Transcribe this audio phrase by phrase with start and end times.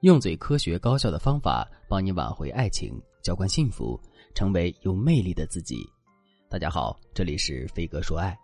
[0.00, 4.00] 用最科学高效的方法帮你挽回爱情，浇灌幸福，
[4.34, 5.86] 成为有魅力的自己。
[6.48, 8.34] 大家好，这里是飞哥说爱。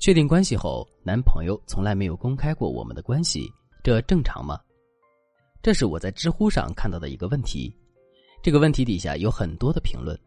[0.00, 3.46] 确定关系后，男朋友从来没有公开过我们的关系，
[3.84, 4.58] 这正常吗？
[5.60, 7.70] 这是我在知乎上看到的一个问题。
[8.42, 10.18] 这个问题底下有很多的评论，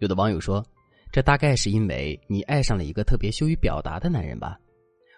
[0.00, 0.66] 有的网友说，
[1.12, 4.58] 这大概是因为你爱上了一个特别羞于表达的男人吧。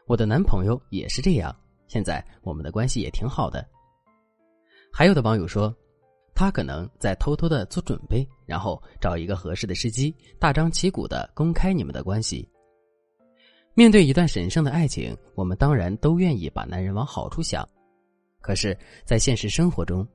[0.06, 1.56] 我的男朋友也是这样，
[1.88, 3.66] 现在我们的关系也挺好的。
[4.92, 5.74] 还有的网友说，
[6.34, 12.46] 他可能在偷偷的做准备，然后找一个合适的时机，大张旗鼓的公开你们的关系。
[13.74, 17.66] 面对一段神圣的爱情，我们当然都愿意把男人往好处想，
[18.42, 20.06] 可是，在现实生活中，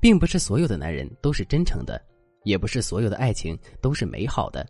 [0.00, 1.98] 并不是所有的男人都是真诚的，
[2.44, 4.66] 也不是所有的爱情都是美好的，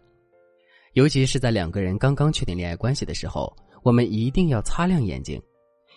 [0.93, 3.52] 尤其是在两个人刚刚确定恋爱关系的时候。
[3.83, 5.41] 我们一定要擦亮眼睛，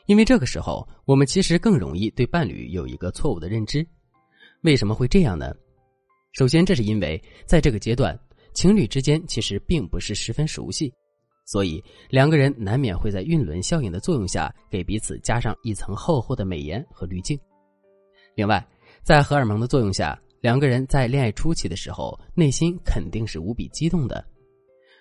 [0.09, 3.85] 因为这个时候我们其实更容易对伴侣有一个错误的认知。
[4.63, 5.53] 为什么会这样呢？
[6.31, 8.19] 首先，这是因为在这个阶段，
[8.55, 10.91] 情侣之间其实并不是十分熟悉，
[11.45, 17.39] 所以两个人难免会在晕轮效应的作用下，给彼此加上一层厚厚的美颜和滤镜。
[18.33, 18.67] 另外，
[19.03, 24.25] 在荷尔蒙的作用下，两个人在恋爱初期的时候，内心肯定是无比激动的。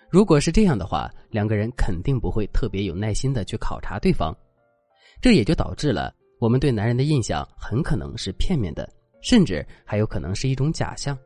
[0.07, 4.35] 如果是这样的话，两个人肯定不会特别有耐心的去考察对方，
[5.21, 8.89] 这也就导致了我们对男人的印象很可能是片面的，
[9.21, 11.17] 甚至还有可能是一种假象。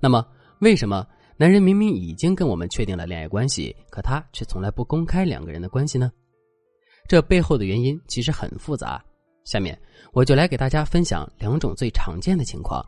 [0.00, 0.26] 那么，
[0.60, 6.10] 为什么男人明明已经跟我们确定了恋爱关系，可他却从来不公开两个人的关系呢？
[7.08, 9.02] 这背后的原因其实很复杂。
[9.44, 9.80] 下面
[10.12, 12.84] 我就来给大家分享两种最常见的情况。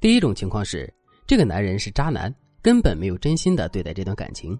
[0.00, 0.92] 第一种情况是，
[1.26, 2.34] 这个男人是渣男。
[2.62, 4.58] 根本没有真心的对待这段感情。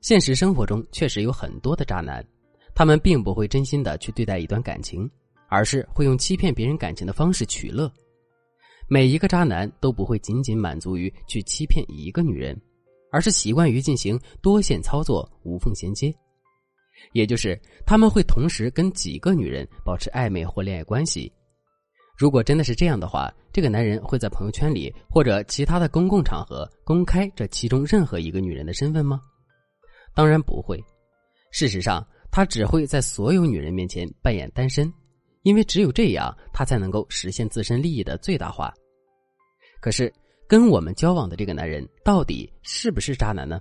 [0.00, 2.26] 现实生活中确实有很多的渣男，
[2.74, 5.10] 他们并不会真心的去对待一段感情，
[5.48, 7.92] 而是会用欺骗别人感情的方式取乐。
[8.88, 12.60] 每一个渣男都不会仅仅满足于去欺骗一个女人，
[13.10, 16.14] 而是习惯于进行多线操作、无缝衔接，
[17.12, 21.32] 也就是他们会同时跟几个女人保持暧昧或恋爱关系。
[22.18, 29.20] 如果真的是这样的话，这个男人会在朋友圈里或者其他的公共场合公开这其中任何一个女人的身份吗？
[30.14, 30.82] 当然不会。
[31.50, 34.90] 事实上，他只会在所有女人面前扮演单身，
[35.42, 38.72] 因为只有这样，他才能够实现自身利益的最大化。
[39.80, 40.10] 可是，
[40.48, 43.60] 跟我们交往的这个男人到底是不是渣男呢？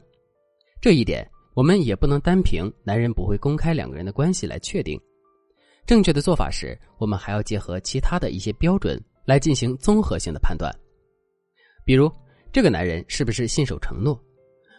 [0.80, 4.98] 这一点，我们也不能单凭男人不会公开两个人的关系来确定。
[5.86, 10.74] 正确的做法是，我们还要结合其他的一些标准来进行综合性的判断。
[11.84, 12.10] 比如，
[12.54, 14.18] 这个男人是不是信守承诺？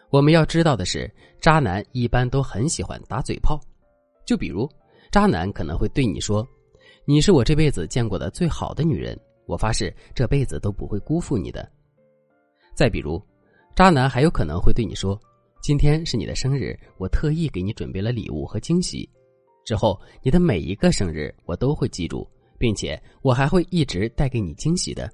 [0.09, 3.61] 我们要知道的是，渣男一般都很喜欢打嘴炮。
[4.25, 4.69] 就比如，
[5.11, 6.47] 渣男可能会对你说
[7.05, 11.69] ：“你是我这辈子见过的最好的女人，我发誓这辈子都不会辜负你的。”
[12.75, 13.21] 再比如，
[13.75, 15.21] 渣男还有可能会对你说
[15.63, 19.09] ：“今天是你的生日，我特意给你准备了礼物和惊喜。”
[19.65, 22.29] 之后，你的每一个生日我都会记住，
[22.59, 25.11] 并且我还会一直带给你惊喜的。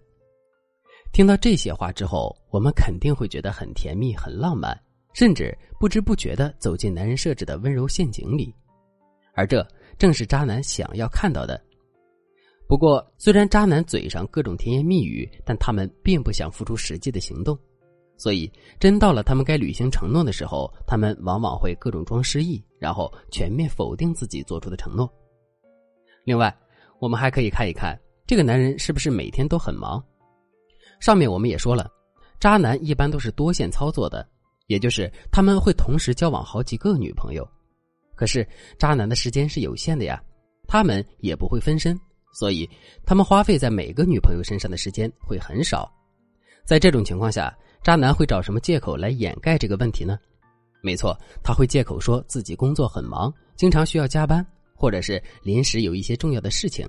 [1.12, 4.78] 听到这些话之后，我们肯定会觉得很甜蜜、很浪漫，
[5.14, 8.54] 甚至不知不觉的走进男人设置的温柔陷阱里。
[9.38, 9.64] 而这
[9.96, 11.62] 正是渣男想要看到的。
[12.66, 17.56] 不过，虽然渣男嘴上各种甜言蜜语，但他们并不想付出实际的行动。
[18.16, 18.50] 所以，
[18.80, 25.08] 真到了他们该履行承诺的时候，他们往往会各种装失忆，然后全面否定自己做出的承诺。
[26.24, 26.52] 另外，
[26.98, 27.96] 我们还可以看一看
[28.26, 30.02] 这个男人是不是每天都很忙。
[30.98, 31.88] 上面我们也说了，
[32.40, 34.28] 渣男一般都是多线操作的，
[34.66, 37.48] 也就是他们会同时交往好几个女朋友。
[38.18, 38.44] 可是，
[38.76, 40.20] 渣男的时间是有限的呀，
[40.66, 41.96] 他们也不会分身，
[42.32, 42.68] 所以
[43.06, 45.88] 他们花费在每个女朋友身上的时间会很少。
[46.66, 50.18] 在这种情况下，渣男会找什么借口来掩盖这个问题呢？
[50.82, 54.44] 没错，他会借口说自己工作很忙，经常需要加班，
[54.74, 56.84] 或者是临时有一些重要的事情。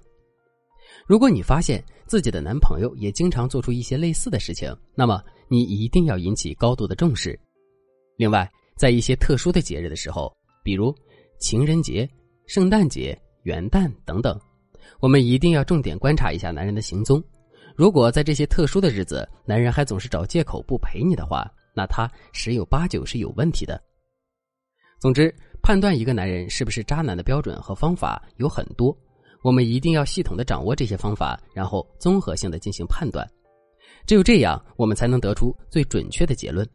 [1.06, 7.40] 如果你发现自己的男朋友也经常做出一些类似的事情，那么你一定要引起高度的重视。
[8.18, 10.94] 另外，在一些特殊的节日的时候，比如
[11.40, 12.08] 情人节、
[12.46, 14.40] 圣诞节、元旦等等，
[15.00, 17.24] 我们一定要重点观察一下男人的行踪。
[17.76, 23.82] 如果在这些特殊的日子，男人还总是找借口不陪你的话，那他十有八九是有问题的。
[25.00, 28.96] 总之，判断一个男人是不是渣男的标准和方法有很多，
[29.42, 33.26] 我们一定要系统的掌握这些方法，然后综合性的进行判断。
[34.06, 36.68] 只有这样，我们才能得出最准确的结论。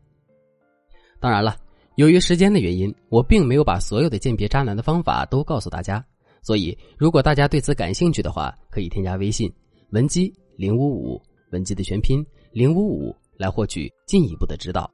[1.21, 1.55] 当然了，
[1.97, 6.05] 由于时间的原因，我并没有把所有的鉴别渣男的方法都告诉大家，
[6.43, 9.53] 所以，如果大家对此感兴趣的话，可以添加微信
[9.91, 14.91] 文姬零五五，文姬的全拼零五五，来获取进一步的指导。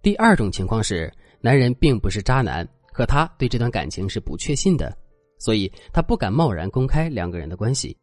[0.00, 4.96] 第二种情况是，男人并不是渣男，可他对这段感情是不确信的，
[5.40, 7.96] 所以他不敢贸然公开两个人的关系。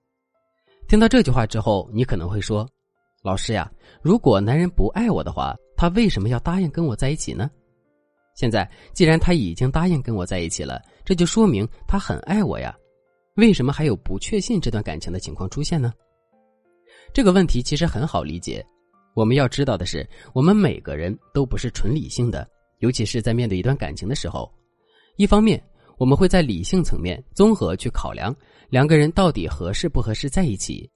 [0.90, 2.68] 听到这句话之后，你可能会说
[3.24, 7.50] ：“老师呀，如果男人不爱我的话，他为什么要答应跟我在一起呢？”
[8.38, 12.72] 现在既然他已经答应跟我在一起了，这就说明他很爱我呀，
[13.36, 15.92] 为什么还有不确信这段感情的情况出现呢？
[17.12, 18.64] 这个问题其实很好理解。
[19.16, 22.48] 我们要知道的是，我们每个人都不是纯理性的，
[22.78, 24.48] 尤其是在面对一段感情的时候，
[25.16, 25.60] 一方面
[25.98, 28.36] 我们会在理性层面综合去考量
[28.70, 30.88] 两个人到底合适不合适在一起，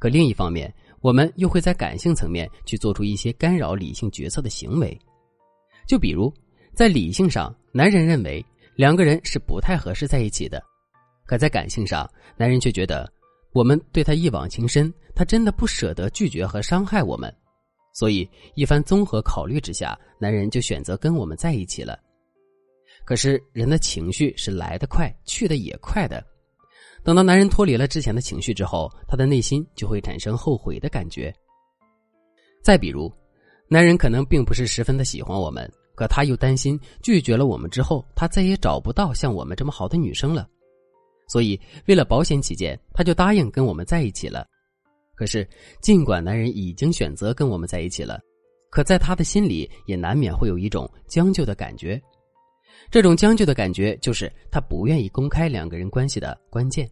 [0.00, 4.98] 可另一方面我们又会在感性层面去做出一些干扰理性决策的行为，
[5.86, 6.32] 就比如。
[6.74, 8.44] 在理性上，男人认为
[8.74, 10.58] 两个人是不太合适在一起的；
[11.26, 13.10] 可在感性上，男人却觉得
[13.52, 17.34] 我们对他一往情深，他真的不舍得拒绝和伤害我们，
[17.92, 21.98] 所以一番综合考虑之下，男人就选择跟我们在一起了。
[23.04, 26.24] 可是人的情绪是来得快，去的也快的。
[27.02, 31.34] 等到男人脱离了之前的情绪之后，他的内心就会产生后悔的感觉。
[32.62, 33.12] 再比如，
[33.68, 35.70] 男人可能并不是十分的喜欢我们。
[36.00, 40.48] 可他又担心拒绝了我们之后，他再也找不到像我们这么好的女生了，
[41.28, 44.46] 所以为了保险起见，他就答应跟我们在一起了。
[45.14, 45.46] 可是，
[45.82, 48.18] 尽管男人已经选择跟我们在一起了，
[48.70, 52.00] 可在他的心里也难免会有一种将就的感觉。
[52.90, 56.88] 这种将就的感觉，就是他不愿意公开两个人关系的关键。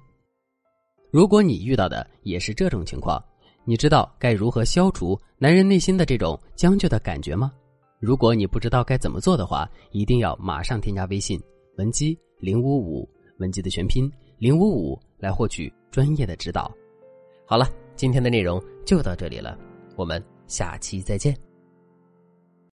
[1.11, 3.25] 如果你遇到的也是这种情况，
[3.65, 7.51] 你知道该如何消除男人内心的这种将就的感觉吗？
[8.01, 11.41] 如果你不知道该怎么做的话，一定要马上添加微信
[11.77, 13.09] 文姬零五五，
[13.39, 16.73] 文姬的全拼零五五，来获取专业的指导。
[17.45, 19.59] 好了，今天的内容就到这里了，
[19.97, 21.48] 我们下期再见。